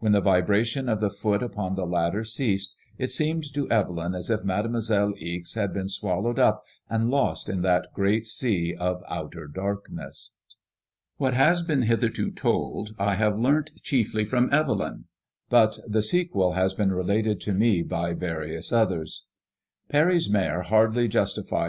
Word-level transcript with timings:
When 0.00 0.12
the 0.12 0.20
vibration 0.20 0.90
of 0.90 1.00
the 1.00 1.08
foot 1.08 1.42
upon 1.42 1.74
the 1.74 1.86
ladder 1.86 2.22
ceased, 2.22 2.74
it 2.98 3.10
seemed 3.10 3.46
to 3.54 3.66
Evelyn 3.70 4.14
as 4.14 4.28
if 4.28 4.44
Mademoiselle 4.44 5.14
Ixe 5.18 5.54
had 5.54 5.72
been 5.72 5.88
swallowed 5.88 6.38
up 6.38 6.62
and 6.90 7.08
lost 7.10 7.48
in 7.48 7.62
that 7.62 7.86
great 7.94 8.26
sea 8.26 8.74
of 8.78 9.02
outer 9.08 9.46
darkness. 9.48 10.32
What 11.16 11.32
has 11.32 11.62
been 11.62 11.84
hitherto 11.84 12.30
told, 12.30 12.94
I 12.98 13.14
have 13.14 13.38
learnt 13.38 13.70
chiefly 13.82 14.26
from 14.26 14.52
Evelyn, 14.52 15.06
I 15.50 15.56
ut 15.56 15.78
the 15.88 16.02
sequel 16.02 16.52
has 16.52 16.74
been 16.74 16.92
related 16.92 17.40
to 17.40 17.54
me 17.54 17.80
by 17.82 18.12
various 18.12 18.74
others. 18.74 19.24
Parry's 19.88 20.28
mare 20.28 20.60
hardly 20.60 21.08
justified 21.08 21.46
MADEMOISBLLE 21.46 21.68